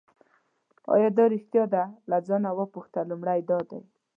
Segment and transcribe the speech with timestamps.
[0.93, 3.81] آیا دا ریښتیا دي له ځانه وپوښته لومړی دا دی.